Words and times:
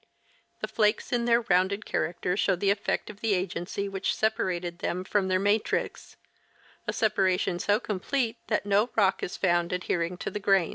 The 0.61 0.67
flakes 0.67 1.13
in 1.13 1.25
their 1.25 1.41
rounded 1.41 1.85
character 1.85 2.35
show 2.35 2.55
the 2.55 2.71
effect 2.71 3.11
of 3.11 3.21
the 3.21 3.35
agency 3.35 3.87
which 3.87 4.15
separated 4.15 4.79
them 4.79 5.03
from 5.03 5.27
their 5.27 5.37
matrix; 5.37 6.17
a 6.87 6.91
separation 6.91 7.59
so 7.59 7.79
complete 7.79 8.37
that 8.47 8.65
no 8.65 8.89
rock 8.95 9.21
is 9.21 9.37
found 9.37 9.71
adhering 9.71 10.17
to 10.17 10.31
the 10.31 10.39
grains. 10.39 10.69